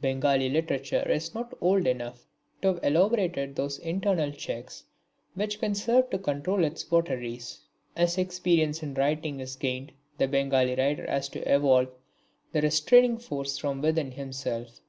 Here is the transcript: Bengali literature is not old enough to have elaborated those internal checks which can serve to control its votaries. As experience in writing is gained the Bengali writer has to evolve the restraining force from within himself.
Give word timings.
Bengali 0.00 0.48
literature 0.48 1.08
is 1.08 1.36
not 1.36 1.56
old 1.60 1.86
enough 1.86 2.26
to 2.60 2.66
have 2.74 2.80
elaborated 2.82 3.54
those 3.54 3.78
internal 3.78 4.32
checks 4.32 4.82
which 5.34 5.60
can 5.60 5.72
serve 5.76 6.10
to 6.10 6.18
control 6.18 6.64
its 6.64 6.82
votaries. 6.82 7.60
As 7.94 8.18
experience 8.18 8.82
in 8.82 8.94
writing 8.94 9.38
is 9.38 9.54
gained 9.54 9.92
the 10.16 10.26
Bengali 10.26 10.74
writer 10.74 11.06
has 11.08 11.28
to 11.28 11.48
evolve 11.54 11.90
the 12.50 12.60
restraining 12.60 13.18
force 13.18 13.56
from 13.56 13.80
within 13.80 14.10
himself. 14.10 14.80